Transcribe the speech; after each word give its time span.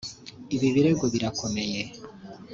‘Ibi 0.55 0.67
birego 0.75 1.05
birakomeye 1.13 1.79